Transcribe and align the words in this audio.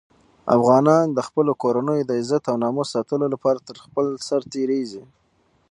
افغانان 0.57 1.05
د 1.13 1.19
خپلو 1.27 1.51
کورنیو 1.63 2.07
د 2.07 2.11
عزت 2.19 2.43
او 2.51 2.55
ناموس 2.63 2.87
ساتلو 2.95 3.25
لپاره 3.33 3.59
تر 3.67 3.75
خپل 3.85 4.05
سر 4.27 4.41
تېرېږي. 4.53 5.03